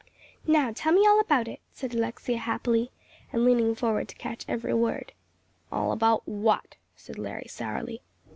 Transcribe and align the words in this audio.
"Now 0.47 0.71
tell 0.73 0.93
me 0.93 1.05
all 1.05 1.19
about 1.19 1.47
it," 1.47 1.59
said 1.73 1.93
Alexia, 1.93 2.39
happily, 2.39 2.89
and 3.31 3.45
leaning 3.45 3.75
forward 3.75 4.07
to 4.07 4.15
catch 4.15 4.45
every 4.47 4.73
word. 4.73 5.13
"All 5.71 5.91
about 5.91 6.27
what?" 6.27 6.75
said 6.95 7.19
Larry, 7.19 7.45
sourly. 7.47 8.01